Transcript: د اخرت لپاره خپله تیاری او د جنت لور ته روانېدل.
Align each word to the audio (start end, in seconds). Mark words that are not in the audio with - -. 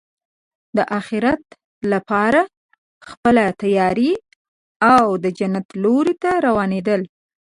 د 0.77 0.79
اخرت 0.99 1.43
لپاره 1.91 2.41
خپله 3.09 3.43
تیاری 3.61 4.13
او 4.93 5.05
د 5.23 5.25
جنت 5.37 5.67
لور 5.83 6.07
ته 6.21 6.31
روانېدل. 6.47 7.01